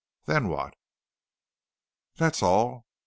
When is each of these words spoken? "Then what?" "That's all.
"Then 0.25 0.47
what?" 0.47 0.73
"That's 2.15 2.41
all. 2.41 2.87